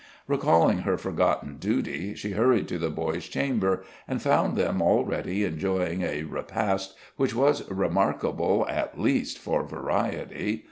[0.25, 6.01] Recalling her forgotten duty, she hurried to the boys' chamber, and found them already enjoying
[6.01, 10.59] a repast which was remarkable at least for variety.